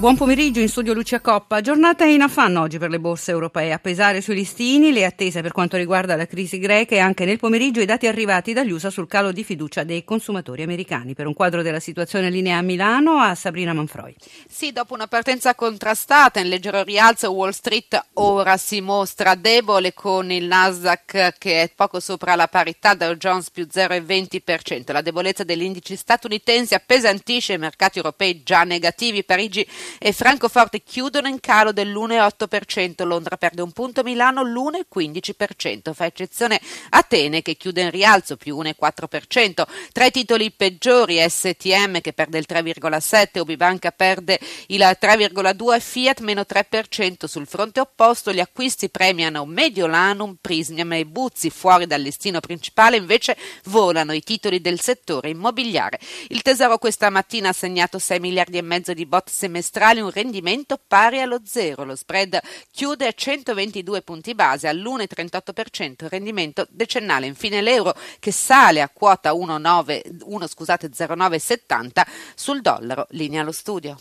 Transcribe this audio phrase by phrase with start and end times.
[0.00, 1.60] Buon pomeriggio in studio Lucia Coppa.
[1.60, 3.70] Giornata in affanno oggi per le borse europee.
[3.70, 7.38] A pesare sui listini le attese per quanto riguarda la crisi greca e anche nel
[7.38, 11.12] pomeriggio i dati arrivati dagli USA sul calo di fiducia dei consumatori americani.
[11.12, 14.16] Per un quadro della situazione linea a Milano a Sabrina Manfroi.
[14.48, 20.32] Sì, dopo una partenza contrastata in leggero rialzo Wall Street ora si mostra debole con
[20.32, 24.92] il Nasdaq che è poco sopra la parità, Dow Jones più 0,20%.
[24.92, 29.24] La debolezza degli indici statunitensi appesantisce i mercati europei già negativi.
[29.24, 29.66] Parigi
[29.98, 37.42] e Francoforte chiudono in calo dell'1,8%, Londra perde un punto, Milano l'1,15%, fa eccezione Atene
[37.42, 39.64] che chiude in rialzo più 1,4%.
[39.92, 46.42] Tra i titoli peggiori STM che perde il 3,7%, Ubibanca perde il 3,2%, Fiat meno
[46.42, 47.26] 3%.
[47.26, 53.36] Sul fronte opposto gli acquisti premiano Mediolanum, Prismium e Buzzi, fuori dal listino principale invece
[53.64, 55.98] volano i titoli del settore immobiliare.
[56.28, 60.10] Il Tesoro questa mattina ha segnato 6 miliardi e mezzo di bot semestrali trimestrali un
[60.10, 61.84] rendimento pari allo zero.
[61.84, 62.38] Lo spread
[62.70, 67.24] chiude a 122 punti base all'1,38%, rendimento decennale.
[67.26, 72.02] Infine l'euro che sale a quota 1,0970
[72.34, 73.96] sul dollaro, linea allo studio.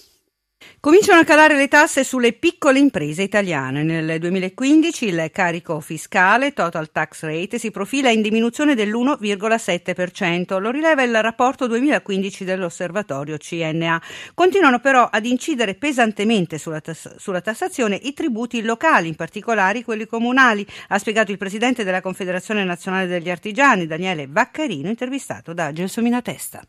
[0.81, 3.83] Cominciano a calare le tasse sulle piccole imprese italiane.
[3.83, 10.57] Nel 2015 il carico fiscale, total tax rate, si profila in diminuzione dell'1,7%.
[10.57, 14.01] Lo rileva il rapporto 2015 dell'osservatorio CNA.
[14.33, 20.07] Continuano però ad incidere pesantemente sulla, tass- sulla tassazione i tributi locali, in particolare quelli
[20.07, 26.21] comunali, ha spiegato il presidente della Confederazione Nazionale degli Artigiani, Daniele Vaccarino, intervistato da Gelsomina
[26.21, 26.63] Testa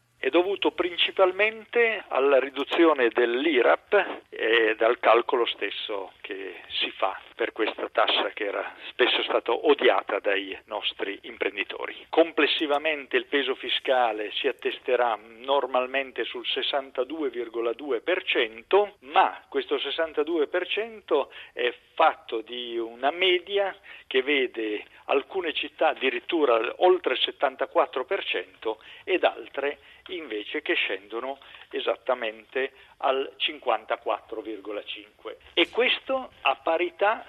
[0.60, 8.28] dovuto principalmente alla riduzione dell'IRAP e dal calcolo stesso che si fa per questa tassa
[8.34, 12.04] che era spesso stata odiata dai nostri imprenditori.
[12.10, 22.76] Complessivamente il peso fiscale si attesterà normalmente sul 62,2%, ma questo 62% è fatto di
[22.76, 23.74] una media
[24.06, 29.78] che vede alcune città addirittura oltre il 74% ed altre
[30.08, 31.38] invece che scendono
[31.70, 37.24] esattamente al 54,5 e questo a parità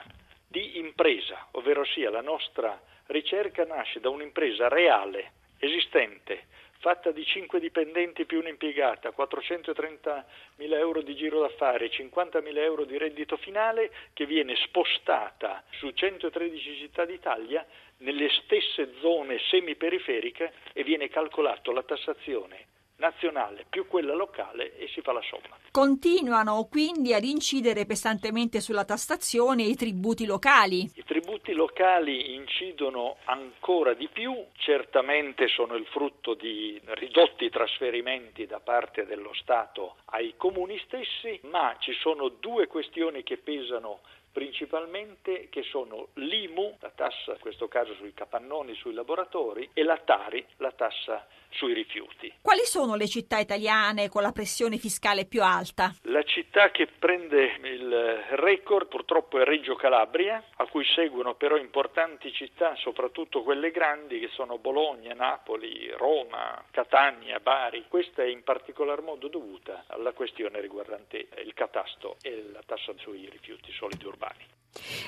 [0.47, 6.47] di impresa, ovvero sia la nostra ricerca nasce da un'impresa reale, esistente,
[6.79, 12.85] fatta di 5 dipendenti più un'impiegata, 430 mila euro di giro d'affari, 50 mila euro
[12.85, 17.65] di reddito finale, che viene spostata su 113 città d'Italia
[17.97, 22.70] nelle stesse zone semiperiferiche e viene calcolato la tassazione
[23.01, 25.57] nazionale più quella locale e si fa la somma.
[25.71, 30.89] Continuano quindi ad incidere pesantemente sulla tassazione i tributi locali.
[30.93, 38.59] I tributi locali incidono ancora di più, certamente sono il frutto di ridotti trasferimenti da
[38.59, 44.01] parte dello Stato ai comuni stessi, ma ci sono due questioni che pesano
[44.31, 49.97] principalmente che sono l'IMU, la tassa in questo caso sui capannoni, sui laboratori, e la
[49.97, 52.33] Tari, la tassa sui rifiuti.
[52.41, 55.93] Quali sono le città italiane con la pressione fiscale più alta?
[56.03, 62.31] La città che prende il record purtroppo è Reggio Calabria, a cui seguono però importanti
[62.31, 67.85] città, soprattutto quelle grandi che sono Bologna, Napoli, Roma, Catania, Bari.
[67.87, 73.27] Questa è in particolar modo dovuta alla questione riguardante il catasto e la tassa sui
[73.29, 74.20] rifiuti solidi urbani.
[74.21, 74.60] body.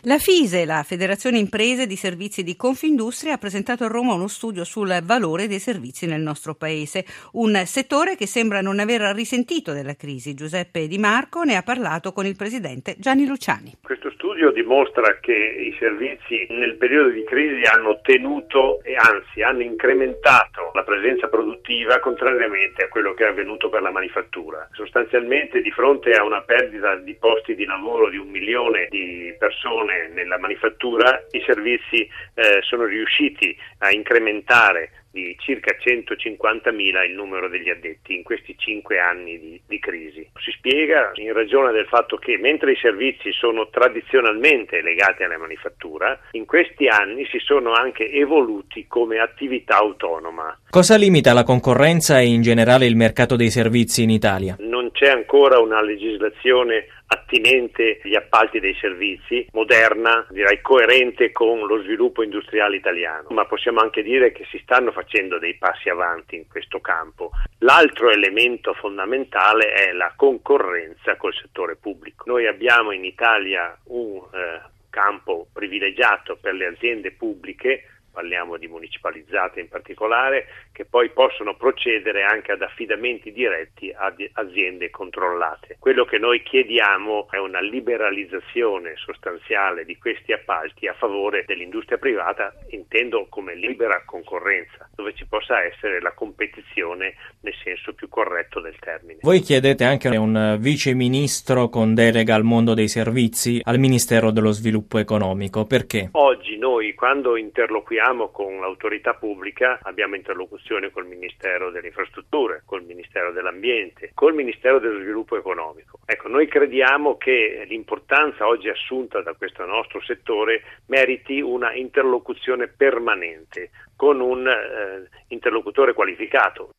[0.04, 4.66] La FISE, la Federazione Imprese di Servizi di Confindustria, ha presentato a Roma uno studio
[4.66, 9.96] sul valore dei servizi nel nostro paese, un settore che sembra non aver risentito della
[9.96, 10.34] crisi.
[10.34, 13.78] Giuseppe Di Marco ne ha parlato con il presidente Gianni Luciani.
[13.82, 19.62] Questo studio dimostra che i servizi nel periodo di crisi hanno tenuto e anzi hanno
[19.62, 24.68] incrementato la presenza produttiva contrariamente a quello che è avvenuto per la manifattura.
[24.74, 29.52] Sostanzialmente di fronte a una perdita di posti di lavoro di un milione di persone
[29.54, 37.48] persone nella manifattura i servizi eh, sono riusciti a incrementare di circa 150.000 il numero
[37.48, 40.28] degli addetti in questi cinque anni di, di, crisi.
[40.40, 46.20] Si spiega in ragione del fatto che mentre i servizi sono tradizionalmente legati alla manifattura,
[46.32, 50.58] in questi anni si sono anche evoluti come attività autonoma.
[50.68, 54.56] Cosa limita la concorrenza e in generale il mercato dei servizi in Italia?
[54.62, 61.82] Non c'è ancora una legislazione attinente agli appalti dei servizi, moderna, direi coerente con lo
[61.82, 66.48] sviluppo industriale italiano, ma possiamo anche dire che si stanno facendo dei passi avanti in
[66.48, 67.32] questo campo.
[67.60, 72.24] L'altro elemento fondamentale è la concorrenza col settore pubblico.
[72.28, 79.60] Noi abbiamo in Italia un eh, campo privilegiato per le aziende pubbliche parliamo di municipalizzate
[79.60, 85.78] in particolare, che poi possono procedere anche ad affidamenti diretti ad aziende controllate.
[85.80, 92.54] Quello che noi chiediamo è una liberalizzazione sostanziale di questi appalti a favore dell'industria privata,
[92.70, 98.78] intendo come libera concorrenza, dove ci possa essere la competizione nel senso più corretto del
[98.80, 99.20] termine.
[99.22, 104.52] Voi chiedete anche un vice ministro con delega al mondo dei servizi al Ministero dello
[104.52, 106.10] Sviluppo Economico, perché?
[106.12, 108.02] Oggi noi quando interloquiamo
[108.32, 115.00] con l'autorità pubblica abbiamo interlocuzione col Ministero delle Infrastrutture, col Ministero dell'Ambiente, col Ministero dello
[115.00, 116.00] Sviluppo Economico.
[116.06, 123.72] Ecco, noi crediamo che l'importanza oggi assunta da questo nostro settore meriti una interlocuzione permanente
[123.96, 126.72] con un eh, interlocutore qualificato.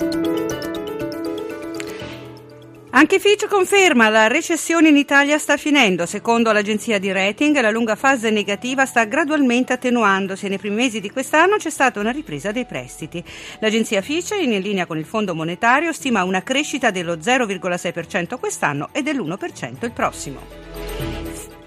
[2.97, 6.07] Anche Fitch conferma la recessione in Italia sta finendo.
[6.07, 11.11] Secondo l'agenzia di rating, la lunga fase negativa sta gradualmente attenuandosi nei primi mesi di
[11.11, 13.21] quest'anno c'è stata una ripresa dei prestiti.
[13.59, 19.03] L'agenzia Fitch, in linea con il Fondo Monetario, stima una crescita dello 0,6% quest'anno e
[19.03, 20.84] dell'1% il prossimo.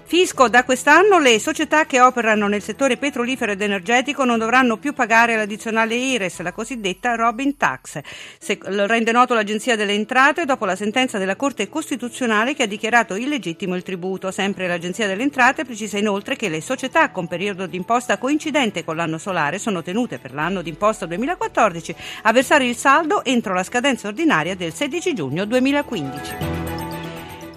[0.08, 4.94] Fisco, da quest'anno le società che operano nel settore petrolifero ed energetico non dovranno più
[4.94, 8.00] pagare l'addizionale IRES, la cosiddetta Robin Tax.
[8.38, 12.66] Se, lo rende noto l'Agenzia delle Entrate dopo la sentenza della Corte Costituzionale che ha
[12.66, 14.30] dichiarato illegittimo il tributo.
[14.30, 19.18] Sempre l'Agenzia delle Entrate precisa inoltre che le società con periodo d'imposta coincidente con l'anno
[19.18, 24.56] solare sono tenute per l'anno d'imposta 2014 a versare il saldo entro la scadenza ordinaria
[24.56, 26.67] del 16 giugno 2015.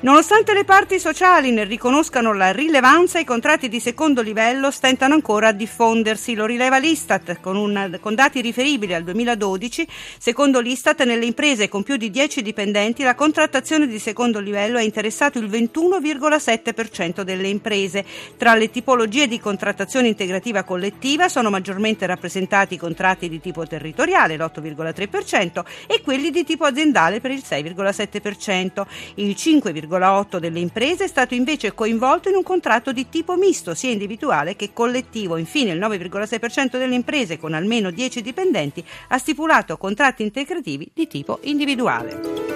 [0.03, 5.49] Nonostante le parti sociali ne riconoscano la rilevanza, i contratti di secondo livello stentano ancora
[5.49, 6.33] a diffondersi.
[6.33, 9.87] Lo rileva l'Istat con, un, con, dati riferibili al 2012.
[10.17, 14.81] Secondo l'Istat, nelle imprese con più di 10 dipendenti la contrattazione di secondo livello ha
[14.81, 18.03] interessato il 21,7% delle imprese.
[18.37, 24.35] Tra le tipologie di contrattazione integrativa collettiva sono maggiormente rappresentati i contratti di tipo territoriale,
[24.35, 28.83] l'8,3%, e quelli di tipo aziendale per il 6,7%.
[29.13, 33.73] Il 5, 0,8 delle imprese è stato invece coinvolto in un contratto di tipo misto,
[33.73, 35.37] sia individuale che collettivo.
[35.37, 41.39] Infine il 9,6% delle imprese con almeno 10 dipendenti ha stipulato contratti integrativi di tipo
[41.43, 42.50] individuale.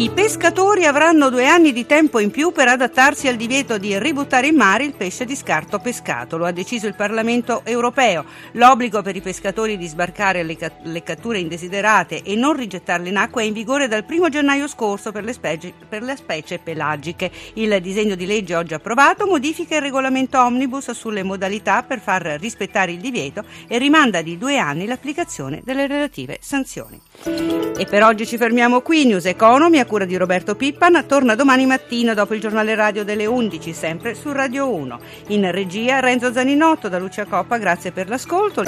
[0.00, 4.46] I pescatori avranno due anni di tempo in più per adattarsi al divieto di ributtare
[4.46, 8.24] in mare il pesce di scarto pescato, lo ha deciso il Parlamento europeo.
[8.52, 13.18] L'obbligo per i pescatori di sbarcare le, ca- le catture indesiderate e non rigettarle in
[13.18, 17.30] acqua è in vigore dal 1 gennaio scorso per le, specie, per le specie pelagiche.
[17.56, 22.92] Il disegno di legge oggi approvato modifica il regolamento omnibus sulle modalità per far rispettare
[22.92, 26.98] il divieto e rimanda di due anni l'applicazione delle relative sanzioni.
[27.22, 32.14] E per oggi ci fermiamo qui, News Economy cura di Roberto Pippan, torna domani mattina
[32.14, 35.00] dopo il giornale radio delle 11, sempre su Radio 1.
[35.28, 38.62] In regia Renzo Zaninotto da Lucia Coppa, grazie per l'ascolto.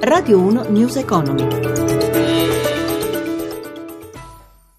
[0.00, 1.77] Radio 1 News Economy.